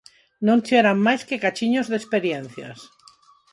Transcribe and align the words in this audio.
Non 0.47 0.59
che 0.65 0.73
eran 0.81 0.97
máis 1.05 1.21
que 1.27 1.41
cachiños 1.43 1.87
de 1.91 1.97
experiencias. 2.01 2.77